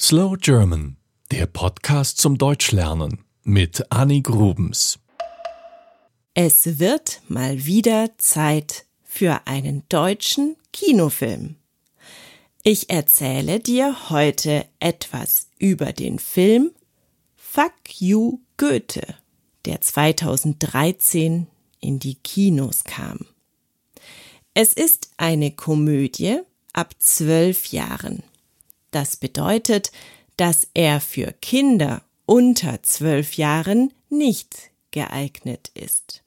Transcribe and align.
Slow 0.00 0.36
German, 0.36 0.96
der 1.30 1.46
Podcast 1.46 2.18
zum 2.18 2.36
Deutschlernen 2.36 3.24
mit 3.44 3.92
Annie 3.92 4.22
Grubens. 4.22 4.98
Es 6.34 6.80
wird 6.80 7.22
mal 7.28 7.64
wieder 7.64 8.10
Zeit 8.18 8.86
für 9.04 9.46
einen 9.46 9.84
deutschen 9.88 10.56
Kinofilm. 10.72 11.54
Ich 12.64 12.90
erzähle 12.90 13.60
dir 13.60 14.10
heute 14.10 14.66
etwas 14.80 15.46
über 15.60 15.92
den 15.92 16.18
Film 16.18 16.72
Fuck 17.36 18.00
You 18.00 18.40
Goethe, 18.56 19.14
der 19.64 19.80
2013 19.80 21.46
in 21.78 22.00
die 22.00 22.16
Kinos 22.16 22.82
kam. 22.82 23.20
Es 24.54 24.72
ist 24.72 25.12
eine 25.18 25.52
Komödie 25.52 26.40
ab 26.72 26.96
zwölf 26.98 27.66
Jahren. 27.66 28.24
Das 28.94 29.16
bedeutet, 29.16 29.90
dass 30.36 30.68
er 30.72 31.00
für 31.00 31.32
Kinder 31.32 32.04
unter 32.26 32.80
zwölf 32.84 33.34
Jahren 33.34 33.92
nicht 34.08 34.70
geeignet 34.92 35.72
ist. 35.74 36.22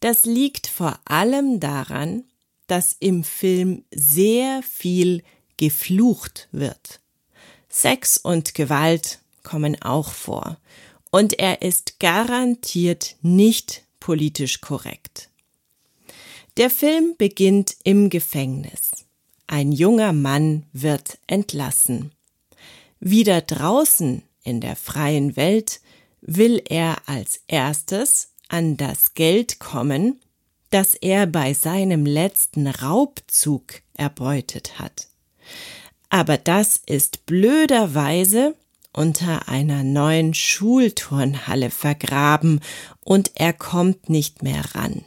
Das 0.00 0.24
liegt 0.24 0.68
vor 0.68 0.98
allem 1.04 1.60
daran, 1.60 2.24
dass 2.66 2.96
im 2.98 3.24
Film 3.24 3.84
sehr 3.94 4.62
viel 4.62 5.22
geflucht 5.58 6.48
wird. 6.50 7.00
Sex 7.68 8.16
und 8.16 8.54
Gewalt 8.54 9.18
kommen 9.42 9.80
auch 9.82 10.12
vor, 10.12 10.56
und 11.10 11.38
er 11.38 11.60
ist 11.60 12.00
garantiert 12.00 13.16
nicht 13.20 13.84
politisch 14.00 14.62
korrekt. 14.62 15.28
Der 16.56 16.70
Film 16.70 17.16
beginnt 17.18 17.76
im 17.84 18.08
Gefängnis. 18.08 19.01
Ein 19.52 19.70
junger 19.70 20.14
Mann 20.14 20.64
wird 20.72 21.18
entlassen. 21.26 22.10
Wieder 23.00 23.42
draußen 23.42 24.22
in 24.44 24.62
der 24.62 24.76
freien 24.76 25.36
Welt 25.36 25.82
will 26.22 26.62
er 26.64 26.96
als 27.04 27.42
erstes 27.48 28.30
an 28.48 28.78
das 28.78 29.12
Geld 29.12 29.60
kommen, 29.60 30.18
das 30.70 30.94
er 30.94 31.26
bei 31.26 31.52
seinem 31.52 32.06
letzten 32.06 32.66
Raubzug 32.66 33.82
erbeutet 33.92 34.78
hat. 34.78 35.08
Aber 36.08 36.38
das 36.38 36.80
ist 36.86 37.26
blöderweise 37.26 38.54
unter 38.94 39.50
einer 39.50 39.84
neuen 39.84 40.32
Schulturnhalle 40.32 41.68
vergraben 41.68 42.60
und 43.02 43.32
er 43.34 43.52
kommt 43.52 44.08
nicht 44.08 44.42
mehr 44.42 44.74
ran. 44.74 45.04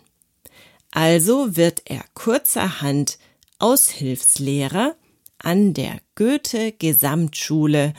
Also 0.91 1.55
wird 1.57 1.81
er 1.85 2.05
kurzerhand 2.13 3.17
Aushilfslehrer 3.59 4.95
an 5.37 5.73
der 5.73 5.99
Goethe 6.15 6.71
Gesamtschule, 6.71 7.93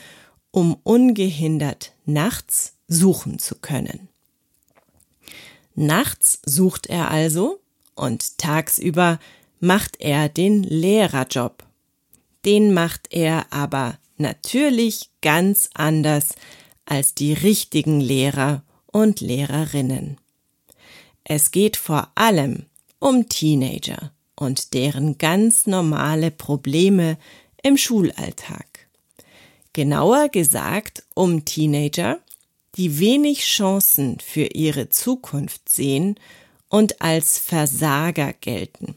um 0.50 0.76
ungehindert 0.82 1.92
nachts 2.04 2.74
suchen 2.88 3.38
zu 3.38 3.56
können. 3.56 4.08
Nachts 5.74 6.40
sucht 6.44 6.86
er 6.86 7.10
also 7.10 7.60
und 7.94 8.38
tagsüber 8.38 9.18
macht 9.60 10.00
er 10.00 10.28
den 10.28 10.62
Lehrerjob. 10.62 11.64
Den 12.44 12.72
macht 12.72 13.08
er 13.10 13.52
aber 13.52 13.98
natürlich 14.16 15.10
ganz 15.20 15.68
anders 15.74 16.34
als 16.86 17.14
die 17.14 17.32
richtigen 17.32 18.00
Lehrer 18.00 18.62
und 18.86 19.20
Lehrerinnen. 19.20 20.18
Es 21.24 21.50
geht 21.50 21.76
vor 21.76 22.12
allem 22.14 22.66
um 22.98 23.28
Teenager 23.28 24.12
und 24.36 24.74
deren 24.74 25.18
ganz 25.18 25.66
normale 25.66 26.30
Probleme 26.30 27.18
im 27.62 27.76
Schulalltag. 27.76 28.86
Genauer 29.72 30.28
gesagt 30.28 31.04
um 31.14 31.44
Teenager, 31.44 32.20
die 32.76 32.98
wenig 32.98 33.40
Chancen 33.40 34.20
für 34.20 34.46
ihre 34.54 34.88
Zukunft 34.88 35.68
sehen 35.68 36.16
und 36.68 37.00
als 37.00 37.38
Versager 37.38 38.32
gelten. 38.34 38.96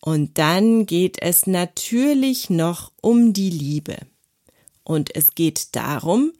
Und 0.00 0.38
dann 0.38 0.86
geht 0.86 1.20
es 1.20 1.46
natürlich 1.46 2.50
noch 2.50 2.92
um 3.00 3.32
die 3.32 3.50
Liebe. 3.50 3.96
Und 4.84 5.14
es 5.16 5.34
geht 5.34 5.74
darum, 5.74 6.32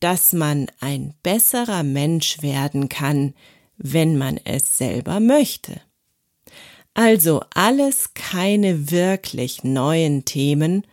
dass 0.00 0.32
man 0.32 0.66
ein 0.80 1.14
besserer 1.22 1.82
Mensch 1.82 2.40
werden 2.40 2.88
kann, 2.88 3.34
wenn 3.76 4.16
man 4.16 4.38
es 4.44 4.78
selber 4.78 5.20
möchte. 5.20 5.82
Also 6.94 7.42
alles 7.54 8.14
keine 8.14 8.90
wirklich 8.90 9.64
neuen 9.64 10.24
Themen, 10.24 10.86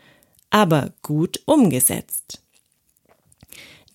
aber 0.50 0.94
gut 1.02 1.42
umgesetzt. 1.46 2.42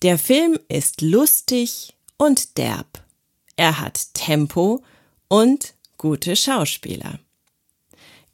Der 0.01 0.17
Film 0.17 0.59
ist 0.67 1.01
lustig 1.01 1.93
und 2.17 2.57
derb. 2.57 3.03
Er 3.55 3.79
hat 3.79 4.13
Tempo 4.13 4.83
und 5.29 5.75
gute 5.97 6.35
Schauspieler. 6.35 7.19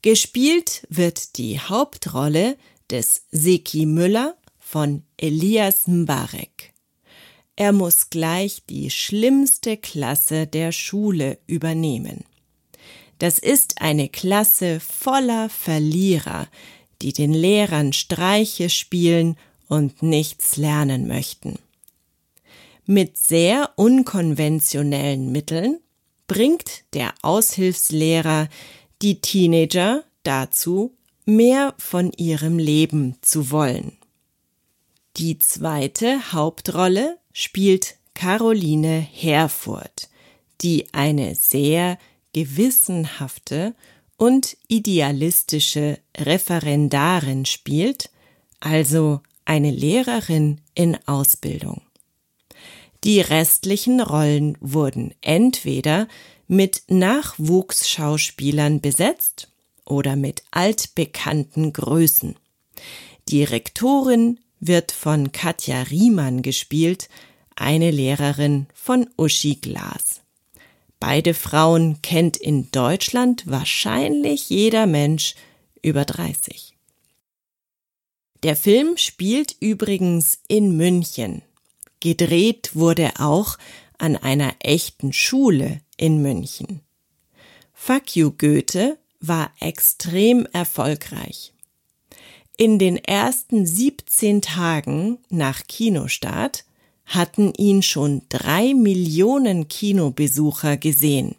Gespielt 0.01 0.87
wird 0.89 1.37
die 1.37 1.59
Hauptrolle 1.59 2.57
des 2.89 3.25
Seki 3.31 3.85
Müller 3.85 4.35
von 4.57 5.03
Elias 5.17 5.87
Mbarek. 5.87 6.73
Er 7.55 7.73
muss 7.73 8.09
gleich 8.09 8.63
die 8.69 8.89
schlimmste 8.89 9.75
Klasse 9.75 10.47
der 10.47 10.71
Schule 10.71 11.37
übernehmen. 11.45 12.23
Das 13.19 13.37
ist 13.37 13.81
eine 13.81 14.09
Klasse 14.09 14.79
voller 14.79 15.49
Verlierer, 15.49 16.47
die 17.01 17.13
den 17.13 17.33
Lehrern 17.33 17.93
Streiche 17.93 18.69
spielen 18.69 19.37
und 19.67 20.01
nichts 20.01 20.57
lernen 20.57 21.07
möchten. 21.07 21.59
Mit 22.85 23.17
sehr 23.17 23.71
unkonventionellen 23.75 25.31
Mitteln 25.31 25.79
bringt 26.27 26.83
der 26.93 27.13
Aushilfslehrer 27.21 28.49
die 29.01 29.21
Teenager 29.21 30.03
dazu, 30.23 30.95
mehr 31.25 31.75
von 31.77 32.11
ihrem 32.17 32.57
Leben 32.57 33.15
zu 33.21 33.51
wollen. 33.51 33.97
Die 35.17 35.37
zweite 35.39 36.33
Hauptrolle 36.33 37.19
spielt 37.33 37.97
Caroline 38.13 38.99
Herfurth, 38.99 40.09
die 40.61 40.87
eine 40.93 41.35
sehr 41.35 41.97
gewissenhafte 42.33 43.75
und 44.17 44.57
idealistische 44.67 45.99
Referendarin 46.17 47.45
spielt, 47.45 48.09
also 48.59 49.21
eine 49.45 49.71
Lehrerin 49.71 50.61
in 50.75 50.97
Ausbildung. 51.07 51.81
Die 53.03 53.21
restlichen 53.21 54.01
Rollen 54.01 54.57
wurden 54.59 55.13
entweder 55.21 56.07
mit 56.47 56.83
Nachwuchsschauspielern 56.89 58.81
besetzt 58.81 59.51
oder 59.85 60.15
mit 60.15 60.43
altbekannten 60.51 61.71
Größen. 61.71 62.35
Die 63.29 63.43
Rektorin 63.43 64.39
wird 64.59 64.91
von 64.91 65.31
Katja 65.31 65.83
Riemann 65.83 66.41
gespielt, 66.41 67.07
eine 67.55 67.91
Lehrerin 67.91 68.67
von 68.73 69.09
Uschi 69.17 69.55
Glas. 69.55 70.08
Beide 70.99 71.33
Frauen 71.33 72.01
kennt 72.01 72.35
in 72.35 72.71
Deutschland 72.71 73.43
wahrscheinlich 73.45 74.49
jeder 74.49 74.85
Mensch 74.85 75.35
über 75.81 76.03
30. 76.03 76.75
Der 78.43 78.55
Film 78.55 78.97
spielt 78.97 79.55
übrigens 79.59 80.39
in 80.47 80.75
München. 80.75 81.41
Gedreht 82.01 82.71
wurde 82.75 83.13
auch 83.19 83.57
an 83.97 84.15
einer 84.15 84.53
echten 84.59 85.13
Schule 85.13 85.81
in 85.97 86.21
München. 86.21 86.81
Fuck 87.73 88.15
you 88.15 88.31
Goethe 88.31 88.97
war 89.21 89.51
extrem 89.59 90.45
erfolgreich. 90.47 91.53
In 92.57 92.77
den 92.77 92.97
ersten 92.97 93.65
17 93.65 94.41
Tagen 94.41 95.19
nach 95.29 95.65
Kinostart 95.67 96.65
hatten 97.09 97.53
ihn 97.55 97.81
schon 97.81 98.21
drei 98.29 98.73
Millionen 98.73 99.67
Kinobesucher 99.67 100.77
gesehen. 100.77 101.35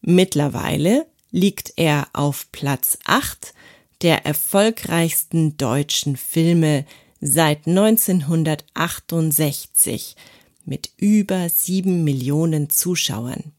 Mittlerweile 0.00 1.06
liegt 1.30 1.74
er 1.76 2.08
auf 2.14 2.50
Platz 2.50 2.98
acht 3.04 3.54
der 4.00 4.26
erfolgreichsten 4.26 5.58
deutschen 5.58 6.16
Filme 6.16 6.84
seit 7.20 7.68
1968 7.68 10.16
mit 10.64 10.90
über 10.96 11.48
sieben 11.48 12.02
Millionen 12.02 12.68
Zuschauern. 12.70 13.52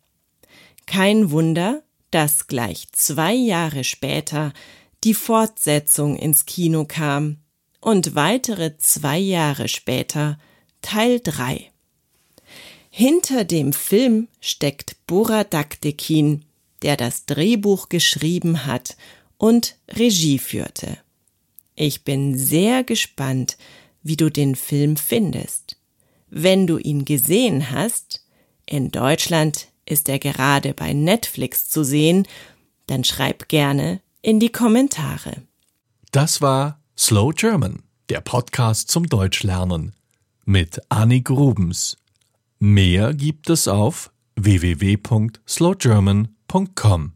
Kein 0.85 1.31
Wunder, 1.31 1.81
dass 2.11 2.47
gleich 2.47 2.87
zwei 2.91 3.33
Jahre 3.33 3.83
später 3.83 4.53
die 5.03 5.13
Fortsetzung 5.13 6.15
ins 6.17 6.45
Kino 6.45 6.85
kam 6.85 7.37
und 7.79 8.15
weitere 8.15 8.77
zwei 8.77 9.19
Jahre 9.19 9.67
später 9.67 10.37
Teil 10.83 11.21
3 11.23 11.71
Hinter 12.91 13.45
dem 13.45 13.73
Film 13.73 14.27
steckt 14.39 14.97
Bora 15.07 15.43
Daktekin, 15.43 16.45
der 16.83 16.97
das 16.97 17.25
Drehbuch 17.25 17.89
geschrieben 17.89 18.67
hat 18.67 18.95
und 19.37 19.75
Regie 19.89 20.37
führte. 20.37 20.97
Ich 21.75 22.03
bin 22.03 22.37
sehr 22.37 22.83
gespannt, 22.83 23.57
wie 24.03 24.17
du 24.17 24.29
den 24.29 24.55
Film 24.55 24.97
findest. 24.97 25.77
Wenn 26.29 26.67
du 26.67 26.77
ihn 26.77 27.05
gesehen 27.05 27.71
hast, 27.71 28.23
in 28.67 28.91
Deutschland 28.91 29.69
ist 29.85 30.09
er 30.09 30.19
gerade 30.19 30.73
bei 30.73 30.93
Netflix 30.93 31.69
zu 31.69 31.83
sehen, 31.83 32.27
dann 32.85 33.03
schreib 33.03 33.47
gerne 33.47 34.01
in 34.21 34.39
die 34.39 34.51
Kommentare. 34.51 35.41
Das 36.11 36.41
war 36.41 36.79
Slow 36.97 37.33
German, 37.33 37.81
der 38.09 38.21
Podcast 38.21 38.91
zum 38.91 39.07
Deutschlernen 39.07 39.93
mit 40.45 40.81
Annie 40.89 41.21
Grubens. 41.21 41.97
Mehr 42.59 43.13
gibt 43.13 43.49
es 43.49 43.67
auf 43.67 44.11
www.slowgerman.com. 44.35 47.13